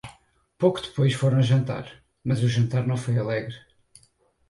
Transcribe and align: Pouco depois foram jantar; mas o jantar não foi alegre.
Pouco 0.61 0.81
depois 0.81 1.13
foram 1.21 1.43
jantar; 1.43 1.85
mas 2.23 2.41
o 2.41 2.47
jantar 2.49 2.87
não 2.87 2.97
foi 2.97 3.19
alegre. 3.19 3.55